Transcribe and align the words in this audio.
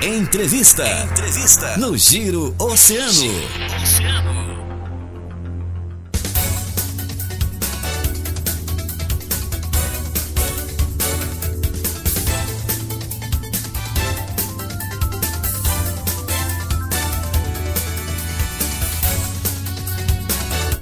Entrevista. 0.00 0.88
Entrevista. 1.10 1.76
No 1.76 1.98
Giro 1.98 2.54
Oceano. 2.56 3.12
Giro 3.12 3.34
Oceano. 3.82 4.48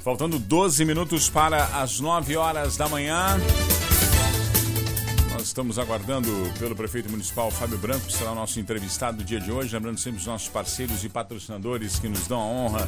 Faltando 0.04 0.38
12 0.38 0.84
minutos 0.84 1.30
para 1.30 1.64
as 1.72 2.00
9 2.00 2.36
horas 2.36 2.76
da 2.76 2.86
manhã. 2.86 3.40
Estamos 5.56 5.78
aguardando 5.78 6.30
pelo 6.58 6.76
prefeito 6.76 7.08
municipal 7.08 7.50
Fábio 7.50 7.78
Branco, 7.78 8.04
que 8.04 8.12
será 8.12 8.32
o 8.32 8.34
nosso 8.34 8.60
entrevistado 8.60 9.16
do 9.16 9.24
dia 9.24 9.40
de 9.40 9.50
hoje. 9.50 9.74
Lembrando 9.74 9.98
sempre 9.98 10.20
os 10.20 10.26
nossos 10.26 10.48
parceiros 10.48 11.02
e 11.02 11.08
patrocinadores 11.08 11.98
que 11.98 12.10
nos 12.10 12.26
dão 12.26 12.38
a 12.38 12.44
honra 12.44 12.86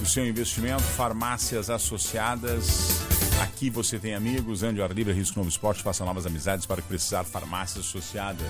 do 0.00 0.06
seu 0.08 0.26
investimento, 0.26 0.82
farmácias 0.82 1.68
associadas. 1.68 3.02
Aqui 3.42 3.68
você 3.68 3.98
tem 3.98 4.14
amigos, 4.14 4.62
ande 4.62 4.80
ao 4.80 4.86
ar 4.86 4.94
livre, 4.94 5.12
risco 5.12 5.38
novo 5.38 5.50
esporte, 5.50 5.82
faça 5.82 6.02
novas 6.02 6.24
amizades 6.24 6.64
para 6.64 6.80
precisar 6.80 7.24
farmácias 7.24 7.84
associadas. 7.84 8.46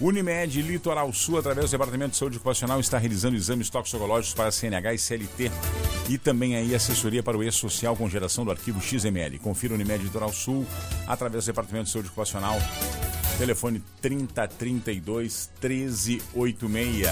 Unimed 0.00 0.60
Litoral 0.60 1.10
Sul, 1.12 1.38
através 1.38 1.70
do 1.70 1.72
Departamento 1.72 2.10
de 2.10 2.16
Saúde 2.18 2.36
Ocupacional, 2.36 2.78
está 2.80 2.98
realizando 2.98 3.34
exames 3.34 3.70
toxicológicos 3.70 4.34
para 4.34 4.52
CNH 4.52 4.94
e 4.94 4.98
CLT 4.98 5.50
e 6.10 6.18
também 6.18 6.54
aí 6.54 6.74
assessoria 6.74 7.22
para 7.22 7.36
o 7.36 7.42
E-Social 7.42 7.96
com 7.96 8.08
geração 8.08 8.44
do 8.44 8.50
arquivo 8.50 8.80
XML. 8.80 9.38
Confira 9.38 9.74
Unimed 9.74 10.04
Litoral 10.04 10.32
Sul 10.32 10.66
através 11.06 11.44
do 11.44 11.46
Departamento 11.48 11.86
de 11.86 11.92
Saúde 11.92 12.08
Ocupacional. 12.08 12.58
Telefone 13.38 13.82
3032 14.02 15.50
1386. 15.62 17.08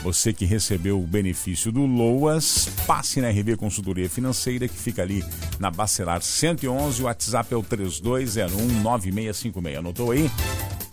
Você 0.04 0.32
que 0.32 0.46
recebeu 0.46 1.02
o 1.02 1.06
benefício 1.06 1.72
do 1.72 1.86
LOAS, 1.86 2.70
passe 2.88 3.20
na 3.20 3.30
RV 3.30 3.58
Consultoria 3.58 4.10
Financeira, 4.10 4.66
que 4.68 4.78
fica 4.78 5.02
ali 5.02 5.24
na 5.60 5.70
Bacelar 5.70 6.22
111. 6.22 7.02
O 7.02 7.06
WhatsApp 7.06 7.54
é 7.54 7.58
o 7.58 7.64
32019656. 7.64 9.78
Anotou 9.78 10.12
aí? 10.12 10.32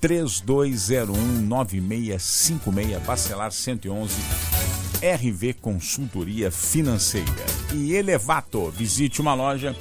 32019656, 0.01 2.99
Bacelar 3.05 3.53
111. 3.53 4.15
RV 5.01 5.55
Consultoria 5.55 6.51
Financeira. 6.51 7.47
E 7.73 7.95
Elevato, 7.95 8.69
visite 8.71 9.21
uma 9.21 9.35
loja 9.35 9.77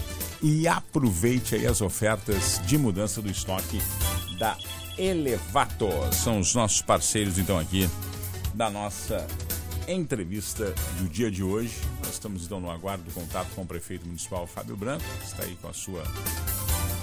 e 0.47 0.67
aproveite 0.67 1.55
aí 1.55 1.65
as 1.65 1.81
ofertas 1.81 2.61
de 2.67 2.77
mudança 2.77 3.19
do 3.19 3.31
estoque 3.31 3.81
da 4.37 4.55
Elevato. 4.95 5.89
São 6.13 6.39
os 6.39 6.53
nossos 6.53 6.83
parceiros 6.83 7.39
então 7.39 7.57
aqui 7.57 7.89
da 8.53 8.69
nossa 8.69 9.25
entrevista 9.87 10.71
do 10.99 11.09
dia 11.09 11.31
de 11.31 11.41
hoje. 11.41 11.73
Nós 11.97 12.13
estamos 12.13 12.45
então 12.45 12.59
no 12.59 12.69
aguardo 12.69 13.03
do 13.03 13.11
contato 13.11 13.47
com 13.55 13.63
o 13.63 13.65
prefeito 13.65 14.05
municipal 14.05 14.45
Fábio 14.45 14.77
Branco, 14.77 15.03
que 15.19 15.25
está 15.25 15.43
aí 15.43 15.55
com 15.59 15.67
a 15.67 15.73
sua 15.73 16.03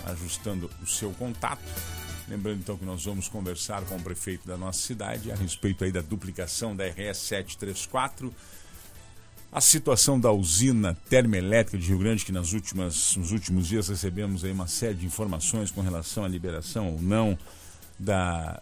ajustando 0.06 0.70
o 0.80 0.86
seu 0.86 1.10
contato. 1.10 1.64
Lembrando 2.28 2.60
então 2.60 2.76
que 2.76 2.84
nós 2.84 3.04
vamos 3.04 3.26
conversar 3.26 3.82
com 3.82 3.96
o 3.96 4.00
prefeito 4.00 4.46
da 4.46 4.56
nossa 4.56 4.78
cidade 4.78 5.32
a 5.32 5.34
respeito 5.34 5.82
aí 5.82 5.90
da 5.90 6.00
duplicação 6.00 6.76
da 6.76 6.86
RS 6.86 7.18
734, 7.18 8.32
a 9.52 9.60
situação 9.60 10.18
da 10.18 10.32
usina 10.32 10.96
termoelétrica 11.08 11.76
de 11.76 11.86
Rio 11.88 11.98
Grande, 11.98 12.24
que 12.24 12.32
nas 12.32 12.52
últimas, 12.52 13.16
nos 13.16 13.30
últimos 13.30 13.68
dias 13.68 13.88
recebemos 13.88 14.44
aí 14.44 14.50
uma 14.50 14.66
série 14.66 14.94
de 14.94 15.06
informações 15.06 15.70
com 15.70 15.82
relação 15.82 16.24
à 16.24 16.28
liberação 16.28 16.92
ou 16.92 17.02
não 17.02 17.38
da, 17.98 18.60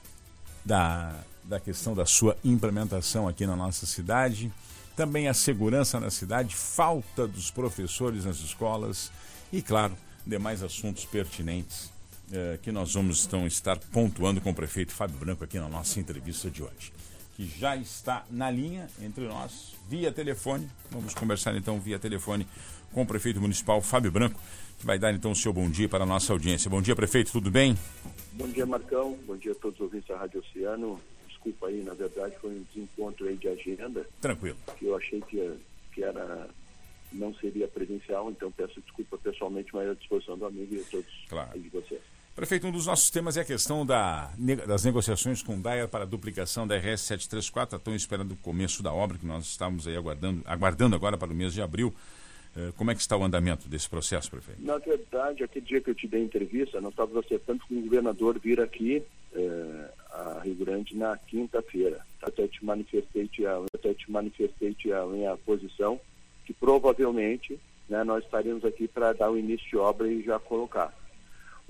da 0.65 1.15
da 1.51 1.59
questão 1.59 1.95
da 1.95 2.07
sua 2.07 2.37
implementação 2.45 3.27
aqui 3.27 3.45
na 3.45 3.57
nossa 3.57 3.85
cidade, 3.85 4.53
também 4.97 5.27
a 5.27 5.35
segurança 5.35 5.99
na 5.99 6.09
cidade, 6.09 6.55
falta 6.55 7.27
dos 7.27 7.51
professores 7.51 8.25
nas 8.25 8.37
escolas 8.39 9.11
e, 9.53 9.61
claro, 9.61 9.97
demais 10.25 10.63
assuntos 10.63 11.05
pertinentes 11.05 11.91
eh, 12.31 12.57
que 12.63 12.71
nós 12.71 12.95
vamos 12.95 13.27
então 13.27 13.49
estar 13.49 13.79
pontuando 13.79 14.41
com 14.41 14.51
o 14.51 14.55
prefeito 14.55 14.93
Fábio 14.93 15.19
Branco 15.19 15.43
aqui 15.43 15.59
na 15.59 15.69
nossa 15.69 15.99
entrevista 15.99 16.49
de 16.49 16.63
hoje, 16.63 16.93
que 17.41 17.59
já 17.59 17.75
está 17.75 18.27
na 18.31 18.51
linha 18.51 18.87
entre 19.01 19.25
nós 19.25 19.75
via 19.89 20.13
telefone. 20.13 20.69
Vamos 20.91 21.15
conversar 21.15 21.57
então 21.57 21.81
via 21.81 21.99
telefone 21.99 22.47
com 22.93 23.01
o 23.01 23.07
prefeito 23.07 23.41
municipal 23.41 23.81
Fábio 23.81 24.13
Branco, 24.13 24.39
que 24.79 24.85
vai 24.85 24.99
dar 24.99 25.15
então 25.15 25.31
o 25.31 25.35
seu 25.35 25.51
bom 25.51 25.71
dia 25.71 25.89
para 25.89 26.05
a 26.05 26.07
nossa 26.07 26.35
audiência. 26.35 26.69
Bom 26.69 26.83
dia, 26.83 26.95
prefeito, 26.95 27.33
tudo 27.33 27.51
bem? 27.51 27.79
Bom 28.33 28.47
dia, 28.47 28.67
Marcão. 28.67 29.19
Bom 29.27 29.39
dia 29.39 29.53
a 29.53 29.55
todos 29.55 29.81
os 29.81 29.85
ouvintes 29.85 30.09
da 30.09 30.19
Rádio 30.19 30.41
Oceano 30.41 31.01
desculpa 31.29 31.69
aí, 31.69 31.83
na 31.83 31.95
verdade 31.95 32.37
foi 32.39 32.51
um 32.51 32.63
desencontro 32.75 33.27
aí 33.27 33.39
de 33.39 33.49
agenda. 33.49 34.07
Tranquilo. 34.21 34.59
Que 34.77 34.85
eu 34.85 34.95
achei 34.95 35.23
que, 35.23 35.57
que 35.95 36.05
era 36.05 36.47
não 37.11 37.35
seria 37.37 37.67
presencial, 37.67 38.31
então 38.31 38.53
peço 38.53 38.83
desculpa 38.83 39.17
pessoalmente, 39.17 39.71
mas 39.73 39.89
à 39.89 39.95
disposição 39.95 40.37
do 40.37 40.45
amigo 40.45 40.75
e 40.75 40.81
a 40.81 40.85
todos 40.91 41.25
claro. 41.27 41.59
de 41.59 41.69
vocês. 41.71 42.03
Prefeito, 42.41 42.67
um 42.67 42.73
dos 42.73 42.87
nossos 42.87 43.11
temas 43.11 43.37
é 43.37 43.43
a 43.43 43.45
questão 43.45 43.85
da, 43.85 44.31
das 44.67 44.83
negociações 44.83 45.43
com 45.43 45.59
o 45.59 45.61
DAIR 45.61 45.87
para 45.89 46.05
a 46.05 46.07
duplicação 46.07 46.67
da 46.67 46.75
RS 46.75 47.03
734. 47.03 47.77
Estão 47.77 47.95
esperando 47.95 48.33
o 48.33 48.37
começo 48.37 48.83
da 48.83 48.91
obra, 48.91 49.19
que 49.19 49.27
nós 49.27 49.45
estávamos 49.45 49.87
aí 49.87 49.95
aguardando, 49.95 50.41
aguardando 50.47 50.97
agora 50.97 51.19
para 51.19 51.31
o 51.31 51.35
mês 51.35 51.53
de 51.53 51.61
abril. 51.61 51.95
Eh, 52.57 52.73
como 52.79 52.91
é 52.91 52.95
que 52.95 53.03
está 53.03 53.15
o 53.15 53.23
andamento 53.23 53.69
desse 53.69 53.91
processo, 53.91 54.31
prefeito? 54.31 54.65
Na 54.65 54.79
verdade, 54.79 55.45
aquele 55.45 55.67
dia 55.67 55.83
que 55.83 55.91
eu 55.91 55.95
te 55.95 56.09
dei 56.09 56.23
entrevista, 56.23 56.81
nós 56.81 56.93
estávamos 56.93 57.27
acertando 57.27 57.61
com 57.69 57.75
o 57.75 57.83
governador 57.83 58.39
vir 58.39 58.59
aqui 58.59 59.03
eh, 59.35 59.91
a 60.11 60.41
Rio 60.43 60.55
Grande 60.55 60.97
na 60.97 61.19
quinta-feira. 61.19 62.01
Até 62.23 62.49
te 62.49 62.65
manifestei, 62.65 63.29
até 63.75 63.93
te 63.93 64.11
manifestei 64.11 64.75
a 64.95 65.05
minha 65.05 65.37
posição 65.37 66.01
que 66.47 66.55
provavelmente 66.55 67.61
né, 67.87 68.03
nós 68.03 68.25
estaríamos 68.25 68.65
aqui 68.65 68.89
para 68.89 69.13
dar 69.13 69.31
o 69.31 69.37
início 69.37 69.69
de 69.69 69.77
obra 69.77 70.09
e 70.09 70.23
já 70.23 70.39
colocar. 70.39 70.99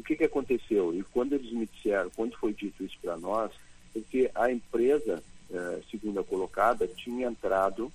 O 0.01 0.03
que, 0.03 0.17
que 0.17 0.25
aconteceu? 0.25 0.95
E 0.95 1.03
quando 1.05 1.35
eles 1.35 1.53
me 1.53 1.67
disseram, 1.67 2.11
quando 2.17 2.35
foi 2.37 2.55
dito 2.55 2.83
isso 2.83 2.97
para 3.03 3.19
nós, 3.19 3.53
porque 3.93 4.31
a 4.35 4.51
empresa 4.51 5.23
eh, 5.53 5.81
segunda 5.91 6.25
colocada 6.25 6.89
tinha 6.89 7.29
entrado 7.29 7.93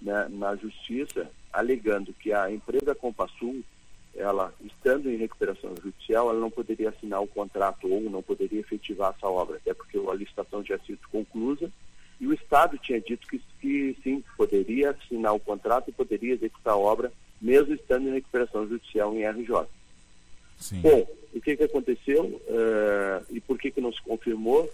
né, 0.00 0.28
na 0.30 0.54
justiça 0.54 1.28
alegando 1.52 2.12
que 2.12 2.32
a 2.32 2.50
empresa 2.50 2.94
Compassul 2.94 3.62
ela, 4.14 4.54
estando 4.62 5.10
em 5.10 5.16
recuperação 5.16 5.74
judicial, 5.82 6.30
ela 6.30 6.38
não 6.38 6.50
poderia 6.50 6.90
assinar 6.90 7.22
o 7.22 7.26
contrato 7.26 7.90
ou 7.90 8.02
não 8.02 8.22
poderia 8.22 8.60
efetivar 8.60 9.14
essa 9.16 9.26
obra, 9.26 9.56
até 9.56 9.74
porque 9.74 9.98
a 9.98 10.14
licitação 10.14 10.62
tinha 10.62 10.78
sido 10.86 11.00
conclusa 11.10 11.72
e 12.20 12.26
o 12.26 12.32
Estado 12.32 12.78
tinha 12.78 13.00
dito 13.00 13.26
que, 13.26 13.40
que 13.60 13.96
sim, 14.02 14.22
poderia 14.36 14.90
assinar 14.90 15.34
o 15.34 15.40
contrato 15.40 15.88
e 15.88 15.92
poderia 15.92 16.34
executar 16.34 16.74
a 16.74 16.76
obra, 16.76 17.12
mesmo 17.40 17.74
estando 17.74 18.08
em 18.08 18.12
recuperação 18.12 18.68
judicial 18.68 19.12
em 19.14 19.24
RJ. 19.24 19.66
Sim. 20.62 20.80
Bom, 20.80 21.06
o 21.34 21.40
que, 21.40 21.56
que 21.56 21.64
aconteceu 21.64 22.24
uh, 22.24 23.26
e 23.30 23.40
por 23.40 23.58
que, 23.58 23.70
que 23.70 23.80
não 23.80 23.92
se 23.92 24.00
confirmou? 24.02 24.70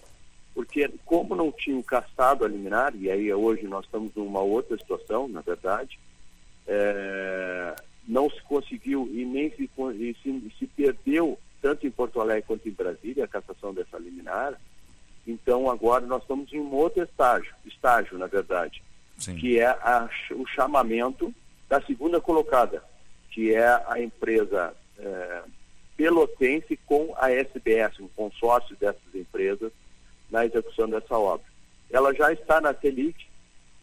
porque 0.58 0.90
como 1.04 1.36
não 1.36 1.52
tinham 1.52 1.80
caçado 1.80 2.44
a 2.44 2.48
liminar, 2.48 2.92
e 2.96 3.08
aí 3.08 3.32
hoje 3.32 3.68
nós 3.68 3.84
estamos 3.84 4.12
numa 4.16 4.40
outra 4.40 4.76
situação, 4.76 5.28
na 5.28 5.40
verdade, 5.40 6.00
é, 6.66 7.76
não 8.08 8.28
se 8.28 8.42
conseguiu 8.42 9.08
e 9.12 9.24
nem 9.24 9.50
se, 9.50 9.70
e 9.78 10.16
se, 10.20 10.52
se, 10.58 10.66
perdeu, 10.66 11.38
tanto 11.62 11.86
em 11.86 11.92
Porto 11.92 12.20
Alegre 12.20 12.42
quanto 12.42 12.68
em 12.68 12.72
Brasília, 12.72 13.24
a 13.24 13.28
cassação 13.28 13.72
dessa 13.72 13.98
liminar. 13.98 14.60
Então 15.24 15.70
agora 15.70 16.04
nós 16.04 16.22
estamos 16.22 16.52
em 16.52 16.58
um 16.58 16.74
outro 16.74 17.04
estágio, 17.04 17.54
estágio 17.64 18.18
na 18.18 18.26
verdade, 18.26 18.82
Sim. 19.16 19.36
que 19.36 19.60
é 19.60 19.66
a, 19.68 20.10
o 20.32 20.44
chamamento 20.44 21.32
da 21.68 21.80
segunda 21.82 22.20
colocada, 22.20 22.82
que 23.30 23.54
é 23.54 23.80
a 23.86 24.00
empresa 24.00 24.74
é, 24.98 25.42
pelotense 25.98 26.78
com 26.86 27.12
a 27.18 27.32
SBS, 27.32 27.98
um 27.98 28.06
consórcio 28.08 28.76
dessas 28.76 29.12
empresas, 29.12 29.72
na 30.30 30.46
execução 30.46 30.88
dessa 30.88 31.18
obra. 31.18 31.44
Ela 31.90 32.14
já 32.14 32.32
está 32.32 32.60
na 32.60 32.72
TELIC, 32.72 33.26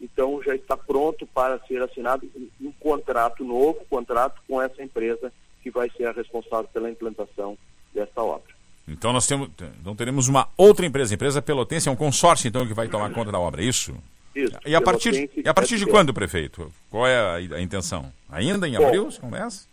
então 0.00 0.42
já 0.42 0.54
está 0.54 0.76
pronto 0.76 1.26
para 1.26 1.58
ser 1.66 1.82
assinado 1.82 2.26
um 2.60 2.72
contrato 2.80 3.44
novo, 3.44 3.84
contrato 3.90 4.40
com 4.48 4.62
essa 4.62 4.82
empresa 4.82 5.30
que 5.62 5.70
vai 5.70 5.90
ser 5.90 6.06
a 6.06 6.12
responsável 6.12 6.68
pela 6.72 6.90
implantação 6.90 7.58
dessa 7.92 8.22
obra. 8.22 8.54
Então 8.88 9.12
nós 9.12 9.26
temos, 9.26 9.50
então 9.80 9.94
teremos 9.94 10.28
uma 10.28 10.48
outra 10.56 10.86
empresa, 10.86 11.14
empresa 11.14 11.42
pelotense, 11.42 11.88
é 11.88 11.92
um 11.92 11.96
consórcio 11.96 12.48
então 12.48 12.66
que 12.66 12.72
vai 12.72 12.88
tomar 12.88 13.12
conta 13.12 13.30
da 13.30 13.38
obra, 13.38 13.60
é 13.60 13.64
isso? 13.66 13.94
Isso. 14.34 14.56
E 14.64 14.74
a 14.74 14.80
partir, 14.80 15.30
e 15.36 15.48
a 15.48 15.52
partir 15.52 15.76
de 15.76 15.86
quando, 15.86 16.14
prefeito? 16.14 16.72
Qual 16.88 17.06
é 17.06 17.18
a, 17.18 17.56
a 17.56 17.60
intenção? 17.60 18.10
Ainda 18.30 18.66
em 18.68 18.76
abril 18.76 19.10
se 19.10 19.20
começa? 19.20 19.66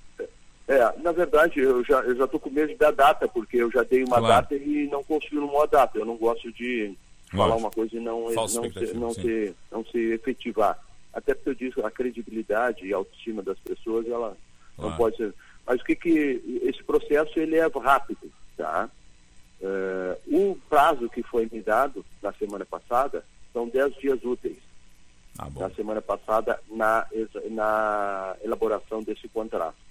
É, 0.67 1.01
na 1.01 1.11
verdade, 1.11 1.59
eu 1.59 1.83
já 1.83 1.99
eu 2.01 2.15
já 2.15 2.25
estou 2.25 2.39
com 2.39 2.49
medo 2.49 2.75
da 2.77 2.91
data, 2.91 3.27
porque 3.27 3.57
eu 3.57 3.69
já 3.69 3.83
dei 3.83 4.03
uma 4.03 4.17
claro. 4.17 4.27
data 4.27 4.55
e 4.55 4.87
não 4.87 5.03
confio 5.03 5.41
numa 5.41 5.67
data. 5.67 5.97
Eu 5.97 6.05
não 6.05 6.15
gosto 6.15 6.51
de 6.53 6.97
falar 7.31 7.55
uma 7.55 7.71
coisa 7.71 7.95
e 7.95 7.99
não, 7.99 8.31
não, 8.31 8.47
se, 8.47 8.93
não, 8.93 9.13
se, 9.13 9.55
não 9.71 9.85
se 9.85 9.97
efetivar. 10.13 10.79
Até 11.13 11.33
porque 11.33 11.49
eu 11.49 11.55
disse 11.55 11.81
a 11.81 11.91
credibilidade 11.91 12.85
e 12.85 12.93
a 12.93 12.97
autoestima 12.97 13.41
das 13.41 13.59
pessoas, 13.59 14.07
ela 14.07 14.37
claro. 14.75 14.89
não 14.89 14.97
pode 14.97 15.17
ser. 15.17 15.33
Mas 15.65 15.81
o 15.81 15.83
que 15.83 15.95
que 15.95 16.61
esse 16.63 16.83
processo 16.83 17.39
ele 17.39 17.57
é 17.57 17.67
rápido, 17.67 18.31
tá? 18.57 18.89
Uh, 19.61 20.51
o 20.51 20.59
prazo 20.69 21.09
que 21.09 21.23
foi 21.23 21.47
me 21.51 21.61
dado 21.61 22.05
na 22.21 22.33
semana 22.33 22.65
passada 22.65 23.23
são 23.53 23.67
10 23.67 23.95
dias 23.95 24.23
úteis. 24.23 24.57
Ah, 25.37 25.47
na 25.55 25.69
semana 25.71 26.01
passada 26.01 26.59
na, 26.69 27.07
na 27.49 28.35
elaboração 28.43 29.01
desse 29.01 29.27
contrato. 29.29 29.82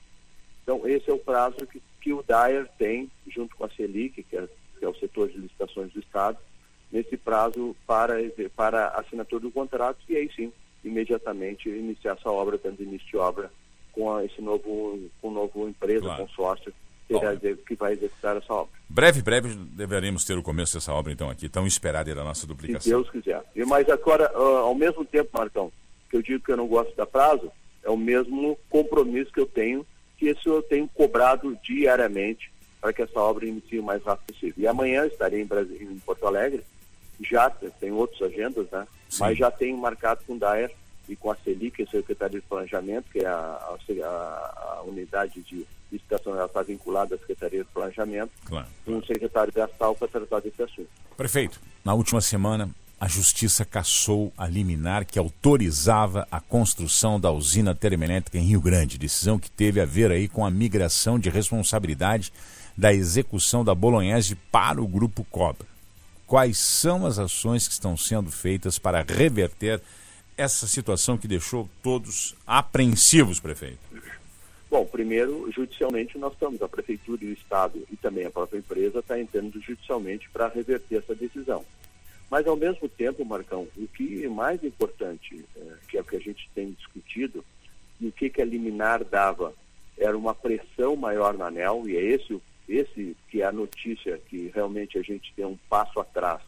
Então, 0.62 0.86
esse 0.86 1.10
é 1.10 1.12
o 1.12 1.18
prazo 1.18 1.66
que, 1.66 1.82
que 2.00 2.12
o 2.12 2.22
DAER 2.22 2.68
tem, 2.78 3.10
junto 3.26 3.56
com 3.56 3.64
a 3.64 3.70
Selic, 3.70 4.22
que 4.22 4.36
é, 4.36 4.48
que 4.78 4.84
é 4.84 4.88
o 4.88 4.94
setor 4.94 5.28
de 5.28 5.38
licitações 5.38 5.92
do 5.92 6.00
Estado, 6.00 6.38
nesse 6.90 7.16
prazo 7.16 7.74
para, 7.86 8.14
para 8.54 8.86
a 8.88 9.00
assinatura 9.00 9.40
do 9.40 9.50
contrato, 9.50 9.98
e 10.08 10.16
aí 10.16 10.30
sim, 10.34 10.52
imediatamente 10.84 11.68
iniciar 11.68 12.16
essa 12.18 12.30
obra, 12.30 12.58
dando 12.58 12.82
início 12.82 13.08
de 13.08 13.16
obra 13.16 13.50
com 13.92 14.20
esse 14.20 14.40
novo, 14.40 15.00
com 15.20 15.30
novo 15.30 15.68
empresa, 15.68 16.04
claro. 16.04 16.26
consórcio, 16.26 16.72
que, 17.66 17.74
vai 17.76 17.92
executar 17.92 18.36
essa 18.36 18.52
obra. 18.52 18.72
Breve, 18.88 19.22
breve, 19.22 19.54
deveremos 19.54 20.24
ter 20.24 20.38
o 20.38 20.42
começo 20.42 20.74
dessa 20.74 20.92
obra, 20.92 21.12
então, 21.12 21.28
aqui, 21.28 21.48
tão 21.48 21.66
esperada 21.66 22.14
da 22.14 22.24
nossa 22.24 22.46
duplicação. 22.46 22.82
Se 22.82 22.88
Deus 22.90 23.10
quiser. 23.10 23.42
E, 23.54 23.64
mas 23.64 23.88
agora, 23.88 24.30
uh, 24.34 24.58
ao 24.58 24.74
mesmo 24.74 25.04
tempo, 25.04 25.30
Marcão, 25.32 25.70
que 26.08 26.16
eu 26.16 26.22
digo 26.22 26.44
que 26.44 26.52
eu 26.52 26.56
não 26.56 26.66
gosto 26.66 26.94
da 26.96 27.04
prazo, 27.04 27.50
é 27.82 27.90
o 27.90 27.96
mesmo 27.96 28.58
compromisso 28.70 29.32
que 29.32 29.40
eu 29.40 29.46
tenho 29.46 29.86
isso 30.28 30.48
eu 30.48 30.62
tenho 30.62 30.88
cobrado 30.88 31.56
diariamente 31.62 32.52
para 32.80 32.92
que 32.92 33.02
essa 33.02 33.20
obra 33.20 33.46
inicie 33.46 33.78
o 33.78 33.82
mais 33.82 34.02
rápido 34.02 34.34
possível. 34.34 34.54
E 34.56 34.66
amanhã 34.66 35.06
estarei 35.06 35.42
em, 35.42 35.46
Brasil, 35.46 35.76
em 35.80 35.98
Porto 36.00 36.26
Alegre, 36.26 36.64
já 37.20 37.48
tem 37.50 37.92
outras 37.92 38.22
agendas, 38.22 38.68
né? 38.70 38.86
Sim. 39.08 39.20
Mas 39.20 39.38
já 39.38 39.50
tenho 39.50 39.76
marcado 39.76 40.24
com 40.26 40.34
o 40.34 40.38
DAER 40.38 40.72
e 41.08 41.14
com 41.14 41.30
a 41.30 41.36
CELIC, 41.36 41.82
a 41.82 41.86
Secretaria 41.86 42.40
de 42.40 42.46
Planejamento, 42.46 43.10
que 43.10 43.20
é 43.20 43.26
a, 43.26 43.76
a, 44.04 44.76
a 44.78 44.82
unidade 44.82 45.40
de 45.42 45.66
licitação, 45.92 46.34
ela 46.34 46.46
está 46.46 46.62
vinculada 46.62 47.14
à 47.14 47.18
Secretaria 47.18 47.62
de 47.62 47.70
Planejamento, 47.70 48.30
claro. 48.46 48.66
com 48.84 48.96
o 48.96 49.06
secretário 49.06 49.52
de 49.52 49.60
Astal 49.60 49.94
para 49.94 50.08
tratar 50.08 50.40
desse 50.40 50.62
assunto. 50.62 50.88
Prefeito, 51.16 51.60
na 51.84 51.94
última 51.94 52.20
semana 52.20 52.70
a 53.02 53.08
Justiça 53.08 53.64
cassou 53.64 54.32
a 54.38 54.46
liminar 54.46 55.04
que 55.04 55.18
autorizava 55.18 56.24
a 56.30 56.38
construção 56.38 57.18
da 57.18 57.32
usina 57.32 57.74
termoelétrica 57.74 58.38
em 58.38 58.42
Rio 58.42 58.60
Grande, 58.60 58.96
decisão 58.96 59.40
que 59.40 59.50
teve 59.50 59.80
a 59.80 59.84
ver 59.84 60.12
aí 60.12 60.28
com 60.28 60.46
a 60.46 60.50
migração 60.52 61.18
de 61.18 61.28
responsabilidade 61.28 62.32
da 62.78 62.94
execução 62.94 63.64
da 63.64 63.74
Bolonhese 63.74 64.36
para 64.52 64.80
o 64.80 64.86
Grupo 64.86 65.24
Cobra. 65.24 65.66
Quais 66.28 66.58
são 66.58 67.04
as 67.04 67.18
ações 67.18 67.66
que 67.66 67.72
estão 67.72 67.96
sendo 67.96 68.30
feitas 68.30 68.78
para 68.78 69.02
reverter 69.02 69.82
essa 70.38 70.68
situação 70.68 71.18
que 71.18 71.26
deixou 71.26 71.68
todos 71.82 72.36
apreensivos, 72.46 73.40
prefeito? 73.40 73.80
Bom, 74.70 74.86
primeiro, 74.86 75.50
judicialmente, 75.50 76.16
nós 76.18 76.34
estamos, 76.34 76.62
a 76.62 76.68
Prefeitura 76.68 77.24
e 77.24 77.30
o 77.30 77.32
Estado 77.32 77.82
e 77.90 77.96
também 77.96 78.26
a 78.26 78.30
própria 78.30 78.60
empresa 78.60 79.00
está 79.00 79.18
entrando 79.18 79.60
judicialmente 79.60 80.30
para 80.30 80.46
reverter 80.46 80.98
essa 80.98 81.16
decisão. 81.16 81.64
Mas, 82.32 82.46
ao 82.46 82.56
mesmo 82.56 82.88
tempo, 82.88 83.26
Marcão, 83.26 83.68
o 83.76 83.86
que 83.88 84.24
é 84.24 84.28
mais 84.30 84.64
importante, 84.64 85.44
é, 85.54 85.60
que 85.86 85.98
é 85.98 86.00
o 86.00 86.04
que 86.04 86.16
a 86.16 86.18
gente 86.18 86.48
tem 86.54 86.70
discutido, 86.70 87.44
e 88.00 88.06
o 88.06 88.12
que, 88.12 88.30
que 88.30 88.40
a 88.40 88.44
liminar 88.46 89.04
dava, 89.04 89.52
era 89.98 90.16
uma 90.16 90.34
pressão 90.34 90.96
maior 90.96 91.36
na 91.36 91.48
ANEL, 91.48 91.82
e 91.86 91.94
é 91.94 92.00
esse, 92.00 92.40
esse 92.66 93.14
que 93.28 93.42
é 93.42 93.44
a 93.44 93.52
notícia 93.52 94.16
que 94.30 94.50
realmente 94.54 94.96
a 94.96 95.02
gente 95.02 95.30
tem 95.36 95.44
um 95.44 95.58
passo 95.68 96.00
atrás 96.00 96.40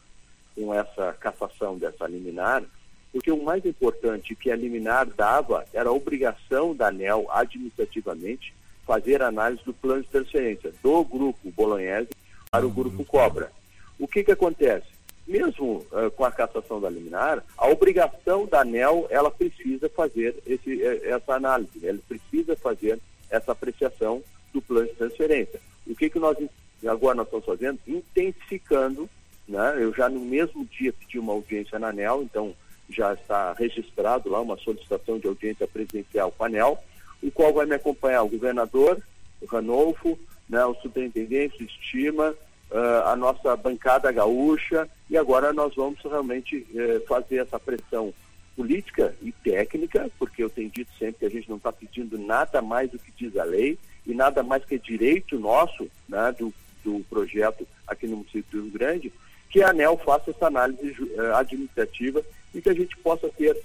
com 0.55 0.73
essa 0.73 1.13
cassação 1.19 1.77
dessa 1.77 2.07
liminar, 2.07 2.63
porque 3.11 3.31
o 3.31 3.43
mais 3.43 3.63
importante 3.63 4.35
que 4.35 4.49
a 4.49 4.55
liminar 4.55 5.05
dava 5.05 5.67
era 5.71 5.89
a 5.89 5.93
obrigação 5.93 6.75
da 6.75 6.87
ANEL, 6.87 7.27
administrativamente, 7.29 8.55
fazer 8.87 9.21
análise 9.21 9.63
do 9.63 9.71
plano 9.71 10.01
de 10.01 10.09
transferência 10.09 10.73
do 10.81 11.03
grupo 11.05 11.51
Bolognese 11.51 12.09
para 12.49 12.65
o 12.65 12.71
grupo 12.71 13.05
Cobra. 13.05 13.51
O 13.99 14.07
que, 14.07 14.23
que 14.23 14.31
acontece? 14.31 14.94
Mesmo 15.27 15.85
uh, 15.91 16.11
com 16.11 16.23
a 16.23 16.31
cassação 16.31 16.79
da 16.79 16.89
liminar, 16.89 17.43
a 17.57 17.67
obrigação 17.67 18.45
da 18.45 18.61
ANEL, 18.61 19.07
ela 19.09 19.31
precisa 19.31 19.89
fazer 19.89 20.35
esse, 20.45 20.83
eh, 20.83 21.09
essa 21.09 21.33
análise, 21.33 21.79
né? 21.79 21.89
ela 21.89 21.99
precisa 22.07 22.55
fazer 22.55 22.99
essa 23.29 23.51
apreciação 23.51 24.21
do 24.53 24.61
plano 24.61 24.87
de 24.87 24.93
transferência. 24.93 25.59
O 25.87 25.95
que, 25.95 26.09
que 26.09 26.19
nós 26.19 26.37
agora 26.85 27.15
nós 27.15 27.25
estamos 27.25 27.45
fazendo? 27.45 27.79
Intensificando, 27.87 29.09
né? 29.47 29.75
eu 29.79 29.91
já 29.93 30.07
no 30.07 30.19
mesmo 30.19 30.63
dia 30.65 30.93
pedi 30.93 31.17
uma 31.17 31.33
audiência 31.33 31.79
na 31.79 31.89
ANEL, 31.89 32.21
então 32.21 32.55
já 32.89 33.13
está 33.13 33.53
registrado 33.53 34.29
lá 34.29 34.39
uma 34.39 34.57
solicitação 34.57 35.17
de 35.17 35.27
audiência 35.27 35.67
presidencial 35.67 36.31
com 36.31 36.43
a 36.43 36.47
ANEL, 36.47 36.77
o 37.23 37.31
qual 37.31 37.51
vai 37.51 37.65
me 37.65 37.73
acompanhar 37.73 38.21
o 38.21 38.29
governador, 38.29 39.01
o 39.41 39.45
Ranolfo, 39.47 40.19
né, 40.47 40.63
o 40.65 40.75
superintendente, 40.75 41.63
Estima, 41.63 42.35
uh, 42.71 43.07
a 43.07 43.15
nossa 43.15 43.55
bancada 43.55 44.11
gaúcha 44.11 44.87
e 45.09 45.17
agora 45.17 45.53
nós 45.53 45.75
vamos 45.75 45.99
realmente 46.01 46.57
uh, 46.57 47.05
fazer 47.07 47.37
essa 47.37 47.59
pressão 47.59 48.13
política 48.55 49.13
e 49.21 49.31
técnica, 49.31 50.09
porque 50.17 50.43
eu 50.43 50.49
tenho 50.49 50.69
dito 50.69 50.89
sempre 50.97 51.19
que 51.19 51.25
a 51.25 51.29
gente 51.29 51.49
não 51.49 51.57
está 51.57 51.71
pedindo 51.71 52.17
nada 52.17 52.61
mais 52.61 52.89
do 52.89 52.97
que 52.97 53.11
diz 53.11 53.35
a 53.37 53.43
lei 53.43 53.77
e 54.05 54.13
nada 54.13 54.41
mais 54.41 54.63
que 54.63 54.79
direito 54.79 55.37
nosso 55.37 55.89
né, 56.07 56.33
do, 56.37 56.53
do 56.83 57.03
projeto 57.09 57.67
aqui 57.85 58.07
no 58.07 58.17
município 58.17 58.45
do 58.51 58.63
Rio 58.63 58.71
Grande, 58.71 59.13
que 59.49 59.61
a 59.61 59.69
ANEL 59.69 59.97
faça 59.97 60.31
essa 60.31 60.47
análise 60.47 60.95
uh, 61.01 61.35
administrativa 61.35 62.23
e 62.53 62.61
que 62.61 62.69
a 62.69 62.73
gente 62.73 62.95
possa 62.97 63.27
ter 63.29 63.57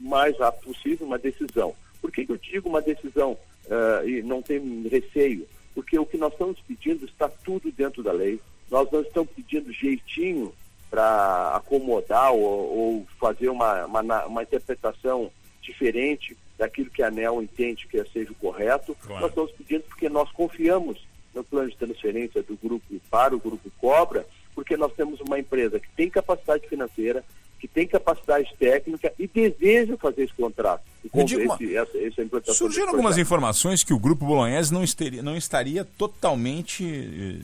mais 0.00 0.36
rápido 0.38 0.72
possível 0.72 1.06
uma 1.06 1.18
decisão. 1.18 1.74
Por 2.00 2.10
que, 2.10 2.26
que 2.26 2.32
eu 2.32 2.36
digo 2.36 2.68
uma 2.68 2.82
decisão 2.82 3.32
uh, 3.66 4.08
e 4.08 4.22
não 4.22 4.42
tem 4.42 4.88
receio? 4.88 5.46
Porque 5.74 5.98
o 5.98 6.06
que 6.06 6.18
nós 6.18 6.32
estamos 6.32 6.60
pedindo 6.60 7.04
está 7.04 7.28
tudo 7.28 7.70
dentro 7.72 8.02
da 8.02 8.12
lei, 8.12 8.40
nós 8.70 8.90
não 8.90 9.00
estamos 9.00 9.30
pedindo 9.30 9.72
jeitinho 9.72 10.52
para 10.90 11.56
acomodar 11.56 12.32
ou, 12.32 12.40
ou 12.40 13.06
fazer 13.18 13.48
uma, 13.48 13.86
uma, 13.86 14.26
uma, 14.26 14.42
interpretação 14.42 15.30
diferente 15.62 16.36
daquilo 16.58 16.90
que 16.90 17.02
a 17.02 17.06
ANEL 17.06 17.42
entende 17.42 17.86
que 17.86 18.04
seja 18.10 18.30
o 18.30 18.34
correto. 18.34 18.94
Claro. 19.06 19.22
Nós 19.22 19.30
estamos 19.30 19.52
pedindo 19.52 19.84
porque 19.84 20.08
nós 20.10 20.30
confiamos 20.32 21.02
no 21.34 21.42
plano 21.42 21.70
de 21.70 21.76
transferência 21.76 22.42
do 22.42 22.56
grupo 22.56 22.84
para 23.10 23.34
o 23.34 23.40
grupo 23.40 23.70
Cobra, 23.78 24.26
porque 24.54 24.76
nós 24.76 24.92
temos 24.92 25.18
uma 25.20 25.38
empresa 25.38 25.80
que 25.80 25.88
tem 25.96 26.10
capacidade 26.10 26.68
financeira, 26.68 27.24
que 27.62 27.68
tem 27.68 27.86
capacidade 27.86 28.52
técnica 28.58 29.12
e 29.16 29.28
deseja 29.28 29.96
fazer 29.96 30.24
esse 30.24 30.34
contrato. 30.34 30.82
Esse, 31.14 31.36
uma... 31.36 31.54
essa, 31.54 31.96
essa 31.96 32.52
Surgiram 32.54 32.88
algumas 32.88 33.16
informações 33.18 33.84
que 33.84 33.94
o 33.94 34.00
Grupo 34.00 34.26
Bolognese 34.26 34.74
não, 34.74 34.82
estaria, 34.82 35.22
não 35.22 35.36
estaria 35.36 35.84
totalmente 35.84 36.84
eh, 36.84 37.40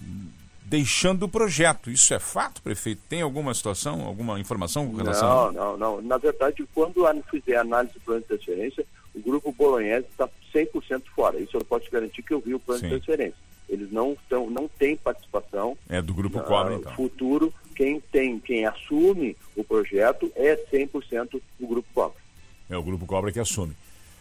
deixando 0.65 1.23
o 1.23 1.29
projeto. 1.29 1.89
Isso 1.89 2.13
é 2.13 2.19
fato, 2.19 2.61
prefeito? 2.61 3.01
Tem 3.09 3.23
alguma 3.23 3.55
situação, 3.55 4.05
alguma 4.05 4.41
informação 4.41 4.91
com 4.91 4.97
relação 4.97 5.53
Não, 5.53 5.53
não, 5.53 5.77
não. 5.77 6.03
Na 6.03 6.19
verdade, 6.19 6.67
quando 6.75 7.07
fizer 7.31 7.55
análise 7.55 7.95
do 7.95 8.01
plano 8.01 8.21
de 8.21 8.27
transferência, 8.27 8.85
o 9.15 9.21
grupo 9.21 9.53
Bolognese 9.53 10.09
está 10.11 10.29
100% 10.53 11.05
fora. 11.15 11.39
Isso 11.39 11.57
eu 11.57 11.65
posso 11.65 11.89
garantir 11.93 12.25
que 12.25 12.35
eu 12.35 12.41
vi 12.41 12.57
o 12.57 12.59
plano 12.59 12.81
Sim. 12.81 12.89
de 12.89 12.95
transferência. 12.97 13.39
Eles 13.69 13.93
não, 13.93 14.17
tão, 14.29 14.51
não 14.51 14.67
têm 14.67 14.97
participação 14.97 15.79
é 15.89 16.03
do 16.03 16.13
grupo 16.13 16.41
Cobra, 16.41 16.75
então. 16.75 16.93
futuro 16.95 17.55
quem 17.79 18.01
tem, 18.01 18.41
quem 18.41 18.67
assume 18.67 19.37
o 19.55 19.63
projeto 19.63 20.33
é 20.35 20.57
100% 20.57 21.41
o 21.61 21.67
Grupo 21.69 21.89
Cobra. 21.95 22.19
É 22.69 22.77
o 22.77 22.83
Grupo 22.83 23.07
Cobra 23.07 23.31
que 23.31 23.39
assume. 23.39 23.73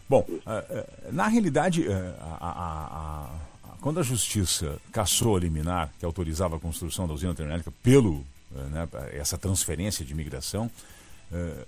Bom, 0.07 0.23
uh, 0.29 0.33
uh, 0.35 1.11
na 1.11 1.27
realidade, 1.27 1.81
uh, 1.81 1.91
a, 2.39 2.49
a, 2.49 3.71
a, 3.71 3.77
quando 3.81 3.99
a 3.99 4.03
Justiça 4.03 4.79
cassou 4.91 5.35
a 5.35 5.39
liminar 5.39 5.91
que 5.99 6.05
autorizava 6.05 6.55
a 6.55 6.59
construção 6.59 7.07
da 7.07 7.15
usina 7.15 7.33
termoelétrica 7.33 7.75
pelo 7.81 8.23
né, 8.51 8.87
essa 9.13 9.39
transferência 9.39 10.05
de 10.05 10.13
imigração, 10.13 10.69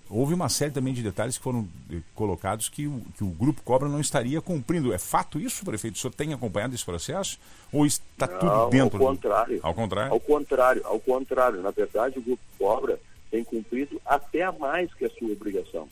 houve 0.10 0.34
uma 0.34 0.48
série 0.48 0.72
também 0.72 0.94
de 0.94 1.04
detalhes 1.04 1.38
que 1.38 1.44
foram 1.44 1.68
colocados 2.16 2.70
que 2.70 2.88
o, 2.88 3.02
que 3.18 3.24
o 3.24 3.28
Grupo 3.28 3.62
Cobra 3.62 3.90
não 3.90 4.00
estaria 4.00 4.42
cumprindo. 4.42 4.94
É 4.94 4.98
fato 4.98 5.40
isso, 5.40 5.66
prefeito? 5.66 5.96
O 5.96 6.00
senhor 6.00 6.14
tem 6.14 6.34
acompanhado 6.34 6.74
esse 6.74 6.86
processo? 6.86 7.38
Ou 7.72 7.86
está 7.86 8.26
não, 8.28 8.40
tudo 8.40 8.70
dentro? 8.70 8.98
Ao 9.02 9.14
contrário. 9.14 9.60
Do... 9.60 9.68
Ao 9.68 9.74
contrário? 9.74 10.14
Ao 10.14 10.20
contrário, 10.20 10.82
ao 10.86 11.00
contrário. 11.00 11.62
Na 11.62 11.72
verdade, 11.72 12.20
o 12.20 12.22
Grupo 12.22 12.44
Cobra 12.58 13.00
tem 13.30 13.44
cumprido 13.44 14.02
até 14.06 14.50
mais 14.52 14.94
que 14.94 15.06
a 15.06 15.10
sua 15.10 15.32
obrigação. 15.32 15.88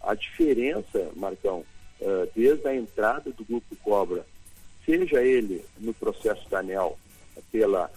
A 0.00 0.14
diferença, 0.14 1.10
Marcão, 1.16 1.64
uh, 2.00 2.28
desde 2.34 2.66
a 2.66 2.74
entrada 2.74 3.30
do 3.32 3.44
Grupo 3.44 3.76
Cobra, 3.82 4.24
seja 4.86 5.22
ele 5.22 5.64
no 5.78 5.92
processo 5.92 6.48
da 6.48 6.60
ANEL, 6.60 6.98
pela, 7.52 7.90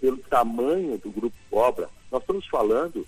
pelo 0.00 0.18
tamanho 0.18 0.98
do 0.98 1.10
Grupo 1.10 1.36
Cobra, 1.50 1.88
nós 2.10 2.22
estamos 2.22 2.46
falando, 2.46 3.06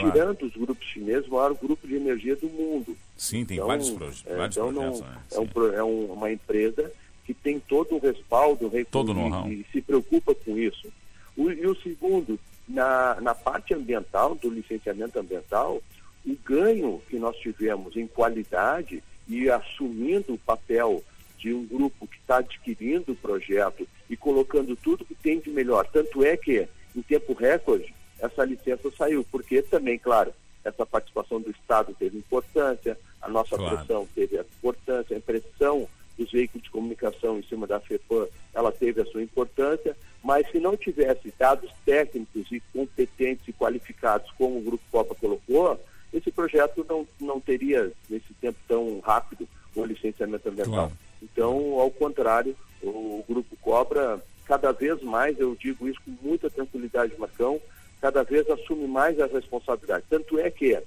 claro. 0.00 0.12
tirando 0.12 0.42
os 0.42 0.52
grupos 0.52 0.86
chineses, 0.86 1.28
o 1.28 1.32
maior 1.32 1.54
grupo 1.54 1.86
de 1.86 1.96
energia 1.96 2.36
do 2.36 2.48
mundo. 2.48 2.96
Sim, 3.16 3.44
tem 3.44 3.56
então, 3.56 3.68
vários, 3.68 3.90
proje 3.90 4.22
é, 4.26 4.34
vários 4.34 4.56
então 4.56 4.72
projetos. 4.72 5.00
Não, 5.00 5.08
né? 5.08 5.22
é, 5.32 5.40
um, 5.40 5.74
é 5.74 5.84
um, 5.84 6.12
uma 6.12 6.32
empresa 6.32 6.92
que 7.24 7.34
tem 7.34 7.58
todo 7.58 7.96
o 7.96 7.98
respaldo 7.98 8.70
todo 8.90 9.12
e, 9.48 9.60
e, 9.60 9.66
se 9.72 9.80
preocupa 9.80 10.34
com 10.34 10.56
isso. 10.56 10.92
O, 11.36 11.50
e 11.50 11.66
o 11.66 11.74
segundo, 11.82 12.38
na, 12.68 13.20
na 13.20 13.34
parte 13.34 13.74
ambiental, 13.74 14.34
do 14.36 14.48
licenciamento 14.48 15.18
ambiental, 15.18 15.82
o 16.24 16.36
ganho 16.44 17.00
que 17.08 17.18
nós 17.18 17.36
tivemos 17.36 17.96
em 17.96 18.06
qualidade 18.06 19.02
e 19.28 19.50
assumindo 19.50 20.34
o 20.34 20.38
papel 20.38 21.02
de 21.38 21.52
um 21.52 21.64
grupo 21.64 22.06
que 22.06 22.16
está 22.16 22.38
adquirindo 22.38 23.12
o 23.12 23.16
projeto 23.16 23.86
e 24.08 24.16
colocando 24.16 24.76
tudo 24.76 25.04
que 25.04 25.14
tem 25.14 25.40
de 25.40 25.50
melhor. 25.50 25.86
Tanto 25.86 26.24
é 26.24 26.36
que, 26.36 26.66
em 26.94 27.02
tempo 27.02 27.34
recorde, 27.34 27.94
essa 28.36 28.44
licença 28.44 28.90
saiu, 28.96 29.24
porque 29.30 29.62
também, 29.62 29.98
claro, 29.98 30.32
essa 30.62 30.84
participação 30.84 31.40
do 31.40 31.50
Estado 31.50 31.94
teve 31.98 32.18
importância, 32.18 32.98
a 33.22 33.28
nossa 33.28 33.56
claro. 33.56 33.76
pressão 33.76 34.08
teve 34.14 34.38
importância, 34.38 35.16
a 35.16 35.20
pressão 35.20 35.88
dos 36.18 36.30
veículos 36.30 36.64
de 36.64 36.70
comunicação 36.70 37.38
em 37.38 37.42
cima 37.42 37.66
da 37.66 37.80
FEPAM, 37.80 38.26
ela 38.54 38.72
teve 38.72 39.00
a 39.00 39.06
sua 39.06 39.22
importância, 39.22 39.96
mas 40.22 40.50
se 40.50 40.58
não 40.58 40.76
tivesse 40.76 41.32
dados 41.38 41.70
técnicos 41.84 42.50
e 42.50 42.60
competentes 42.72 43.46
e 43.48 43.52
qualificados, 43.52 44.30
como 44.32 44.58
o 44.58 44.62
Grupo 44.62 44.84
Copa 44.90 45.14
colocou, 45.14 45.80
esse 46.12 46.30
projeto 46.30 46.84
não, 46.88 47.06
não 47.20 47.40
teria, 47.40 47.92
nesse 48.08 48.32
tempo 48.40 48.58
tão 48.66 49.00
rápido, 49.00 49.46
o 49.74 49.84
licenciamento 49.84 50.48
ambiental. 50.48 50.74
Claro. 50.74 50.92
Então, 51.22 51.78
ao 51.78 51.90
contrário, 51.90 52.56
o, 52.82 53.24
Grupo 53.28 53.54
Cobra, 53.60 54.20
cada 54.46 54.72
vez 54.72 55.02
mais, 55.02 55.38
eu 55.38 55.54
digo 55.54 55.86
isso 55.86 56.00
com 56.02 56.16
muita 56.22 56.48
tranquilidade, 56.48 57.12
Marcão, 57.18 57.60
cada 58.00 58.22
vez 58.22 58.48
assume 58.50 58.86
mais 58.86 59.18
a 59.20 59.26
responsabilidade. 59.26 60.04
Tanto 60.08 60.38
é 60.38 60.50
que 60.50 60.80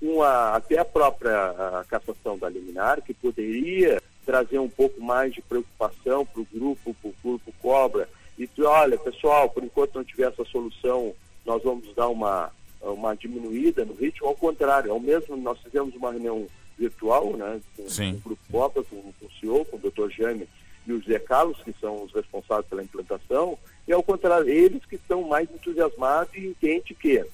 uma, 0.00 0.50
até 0.50 0.78
a 0.78 0.84
própria 0.84 1.50
a 1.80 1.84
cassação 1.88 2.38
da 2.38 2.48
liminar, 2.48 3.02
que 3.02 3.14
poderia 3.14 4.02
trazer 4.24 4.58
um 4.58 4.68
pouco 4.68 5.00
mais 5.02 5.34
de 5.34 5.42
preocupação 5.42 6.24
para 6.26 6.40
o 6.40 6.46
grupo, 6.52 6.94
para 6.94 7.10
o 7.10 7.14
grupo 7.22 7.52
Cobra, 7.60 8.08
e 8.38 8.48
olha, 8.62 8.98
pessoal, 8.98 9.48
por 9.48 9.62
enquanto 9.62 9.94
não 9.94 10.04
tiver 10.04 10.28
essa 10.28 10.44
solução, 10.46 11.14
nós 11.44 11.62
vamos 11.62 11.94
dar 11.94 12.08
uma 12.08 12.50
uma 12.92 13.14
diminuída 13.14 13.84
no 13.84 13.94
ritmo, 13.94 14.28
ao 14.28 14.34
contrário, 14.34 14.92
ao 14.92 15.00
mesmo, 15.00 15.36
nós 15.36 15.58
fizemos 15.60 15.94
uma 15.94 16.10
reunião 16.10 16.46
virtual, 16.78 17.36
né, 17.36 17.60
com, 17.76 17.84
com 17.84 18.10
o 18.10 18.20
Grupo 18.20 18.42
Copa, 18.50 18.84
com, 18.84 19.12
com, 19.12 19.26
o 19.26 19.32
CEO, 19.40 19.64
com 19.64 19.76
o 19.76 19.90
Dr. 19.90 20.10
Jaime 20.10 20.48
e 20.86 20.92
o 20.92 21.02
Zé 21.02 21.18
Carlos, 21.18 21.56
que 21.62 21.74
são 21.80 22.02
os 22.02 22.12
responsáveis 22.12 22.66
pela 22.66 22.82
implantação, 22.82 23.58
e 23.86 23.92
ao 23.92 24.02
contrário, 24.02 24.48
eles 24.48 24.84
que 24.84 24.96
estão 24.96 25.22
mais 25.22 25.48
entusiasmados 25.50 26.34
e 26.34 26.46
entendem 26.46 26.96
que 26.98 27.24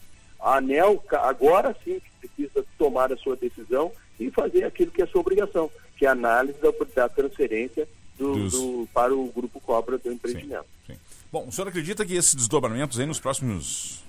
a 0.40 0.56
ANEL 0.56 1.02
agora 1.12 1.76
sim 1.84 2.00
precisa 2.18 2.64
tomar 2.78 3.12
a 3.12 3.16
sua 3.16 3.36
decisão 3.36 3.92
e 4.18 4.30
fazer 4.30 4.64
aquilo 4.64 4.90
que 4.90 5.02
é 5.02 5.06
sua 5.06 5.20
obrigação, 5.20 5.70
que 5.96 6.04
é 6.04 6.08
a 6.08 6.12
análise 6.12 6.58
da, 6.60 6.70
da 6.94 7.08
transferência 7.08 7.88
do, 8.18 8.48
do, 8.48 8.88
para 8.92 9.14
o 9.14 9.26
Grupo 9.32 9.60
Cobra 9.60 9.96
do 9.96 10.12
empreendimento. 10.12 10.66
Sim, 10.86 10.94
sim. 10.94 10.98
Bom, 11.32 11.46
o 11.46 11.52
senhor 11.52 11.68
acredita 11.68 12.04
que 12.04 12.14
esses 12.14 12.34
desdobramentos 12.34 12.98
aí 12.98 13.06
nos 13.06 13.20
próximos 13.20 14.02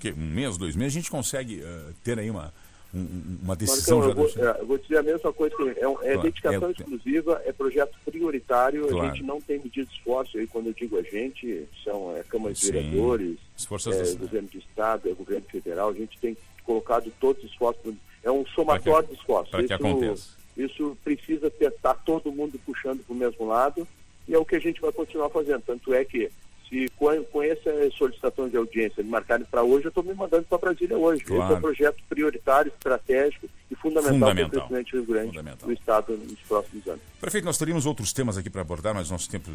que, 0.00 0.12
um 0.12 0.30
mês, 0.30 0.58
dois 0.58 0.76
meses, 0.76 0.92
a 0.92 1.00
gente 1.00 1.10
consegue 1.10 1.62
uh, 1.62 1.94
ter 2.02 2.18
aí 2.18 2.30
uma, 2.30 2.52
um, 2.94 3.38
uma 3.42 3.56
decisão 3.56 3.98
Marcão, 3.98 4.14
já 4.14 4.22
eu, 4.22 4.44
vou, 4.44 4.46
é, 4.46 4.60
eu 4.60 4.66
vou 4.66 4.78
dizer 4.78 4.98
a 4.98 5.02
mesma 5.02 5.32
coisa, 5.32 5.54
é, 5.60 5.80
é 5.80 5.84
claro, 5.84 6.22
dedicação 6.22 6.68
é, 6.68 6.72
exclusiva, 6.72 7.42
é 7.44 7.52
projeto 7.52 7.96
prioritário, 8.04 8.86
claro. 8.86 9.06
a 9.06 9.10
gente 9.10 9.22
não 9.24 9.40
tem 9.40 9.58
medido 9.58 9.90
esforço 9.92 10.38
aí, 10.38 10.46
quando 10.46 10.68
eu 10.68 10.72
digo 10.72 10.98
a 10.98 11.02
gente, 11.02 11.66
são 11.82 12.16
é, 12.16 12.22
câmaras 12.22 12.58
de 12.58 12.70
vereadores, 12.70 13.38
é, 13.38 14.14
governo 14.16 14.48
de 14.48 14.58
estado, 14.58 15.08
é 15.08 15.12
governo 15.12 15.46
federal, 15.50 15.88
a 15.90 15.94
gente 15.94 16.18
tem 16.18 16.36
colocado 16.62 17.12
todos 17.20 17.42
os 17.42 17.50
esforços, 17.50 17.94
é 18.22 18.30
um 18.30 18.46
somatório 18.46 19.08
de 19.08 19.14
esforços. 19.14 19.50
Para 19.50 19.64
que 19.64 19.72
aconteça. 19.72 20.34
Isso 20.56 20.96
precisa 21.02 21.52
estar 21.60 21.94
todo 21.94 22.30
mundo 22.30 22.58
puxando 22.64 23.04
para 23.04 23.12
o 23.12 23.18
mesmo 23.18 23.46
lado, 23.46 23.86
e 24.26 24.34
é 24.34 24.38
o 24.38 24.44
que 24.44 24.56
a 24.56 24.60
gente 24.60 24.80
vai 24.80 24.92
continuar 24.92 25.28
fazendo. 25.28 25.62
Tanto 25.62 25.92
é 25.92 26.04
que 26.04 26.30
se 26.74 26.90
com, 26.96 27.42
essa 27.42 27.70
solicitação 27.96 28.48
de 28.48 28.56
audiência 28.56 29.02
me 29.02 29.08
marcarem 29.08 29.46
para 29.46 29.62
hoje, 29.62 29.84
eu 29.84 29.90
estou 29.90 30.02
me 30.02 30.12
mandando 30.12 30.44
para 30.44 30.58
Brasília 30.58 30.98
hoje. 30.98 31.22
Claro. 31.22 31.44
Esse 31.44 31.52
é 31.52 31.56
um 31.56 31.60
projeto 31.60 32.02
prioritário, 32.08 32.72
estratégico 32.76 33.48
e 33.70 33.74
fundamental, 33.76 34.30
fundamental. 34.30 34.68
para 34.68 34.80
o 34.80 34.82
Rio 34.82 35.04
Grande 35.04 35.40
do 35.40 35.72
Estado 35.72 36.16
nos 36.16 36.40
próximos 36.40 36.86
anos. 36.88 37.00
Prefeito, 37.20 37.44
nós 37.44 37.56
teríamos 37.56 37.86
outros 37.86 38.12
temas 38.12 38.36
aqui 38.36 38.50
para 38.50 38.62
abordar, 38.62 38.92
mas 38.92 39.10
nosso 39.10 39.30
tempo 39.30 39.48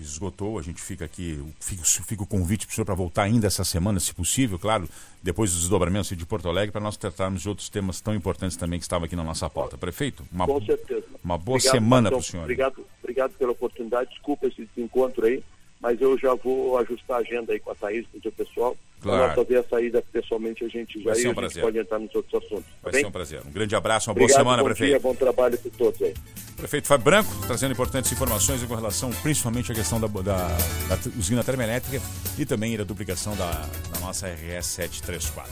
esgotou. 0.00 0.58
A 0.58 0.62
gente 0.62 0.80
fica 0.80 1.04
aqui, 1.04 1.42
fica, 1.58 2.22
o 2.22 2.26
convite 2.26 2.66
para 2.66 2.72
o 2.72 2.74
senhor 2.76 2.84
para 2.84 2.94
voltar 2.94 3.24
ainda 3.24 3.48
essa 3.48 3.64
semana, 3.64 3.98
se 3.98 4.14
possível, 4.14 4.58
claro, 4.58 4.88
depois 5.20 5.50
dos 5.50 5.62
desdobramentos 5.62 6.16
de 6.16 6.26
Porto 6.26 6.48
Alegre, 6.48 6.70
para 6.70 6.80
nós 6.80 6.96
tratarmos 6.96 7.42
de 7.42 7.48
outros 7.48 7.68
temas 7.68 8.00
tão 8.00 8.14
importantes 8.14 8.56
também 8.56 8.78
que 8.78 8.84
estavam 8.84 9.06
aqui 9.06 9.16
na 9.16 9.24
nossa 9.24 9.50
pauta. 9.50 9.76
Prefeito, 9.76 10.22
uma, 10.32 10.46
com 10.46 10.64
certeza. 10.64 11.04
uma 11.24 11.36
boa 11.36 11.56
obrigado, 11.56 11.72
semana 11.72 12.10
para 12.10 12.18
o 12.18 12.22
senhor. 12.22 12.42
Obrigado, 12.44 12.86
obrigado 13.02 13.32
pela 13.32 13.52
oportunidade, 13.52 14.10
desculpa 14.10 14.46
esse 14.46 14.68
encontro 14.76 15.26
aí 15.26 15.42
mas 15.80 16.00
eu 16.00 16.18
já 16.18 16.34
vou 16.34 16.76
ajustar 16.78 17.16
a 17.16 17.20
agenda 17.20 17.52
aí 17.52 17.58
com 17.58 17.70
a 17.70 17.74
Thaís, 17.74 18.06
com 18.12 18.18
o 18.18 18.22
seu 18.22 18.32
pessoal. 18.32 18.76
Claro. 19.00 19.32
Para 19.32 19.44
fazer 19.44 19.56
a 19.58 19.62
saída 19.64 20.04
pessoalmente, 20.12 20.62
a 20.62 20.68
gente 20.68 21.02
já 21.02 21.16
ir, 21.16 21.28
um 21.28 21.40
a 21.40 21.48
gente 21.48 21.60
pode 21.60 21.78
entrar 21.78 21.98
nos 21.98 22.14
outros 22.14 22.34
assuntos. 22.34 22.66
Vai 22.82 22.92
bem? 22.92 23.00
ser 23.00 23.06
um 23.06 23.10
prazer. 23.10 23.40
Um 23.46 23.50
grande 23.50 23.74
abraço, 23.74 24.10
uma 24.10 24.12
Obrigado, 24.12 24.28
boa 24.28 24.38
semana, 24.38 24.62
bom 24.62 24.68
prefeito. 24.68 24.90
Dia, 24.90 25.00
bom 25.00 25.14
trabalho 25.14 25.58
para 25.58 25.70
todos 25.70 26.02
aí. 26.02 26.14
Prefeito 26.54 26.86
Fábio 26.86 27.04
Branco, 27.04 27.30
trazendo 27.46 27.72
importantes 27.72 28.12
informações 28.12 28.62
com 28.62 28.74
relação 28.74 29.10
principalmente 29.22 29.72
à 29.72 29.74
questão 29.74 29.98
da, 29.98 30.06
da, 30.06 30.48
da 30.88 30.98
usina 31.18 31.42
termoelétrica 31.42 32.04
e 32.38 32.44
também 32.44 32.76
da 32.76 32.84
duplicação 32.84 33.34
da, 33.34 33.50
da 33.50 34.00
nossa 34.00 34.26
RS 34.28 34.66
734. 34.66 35.50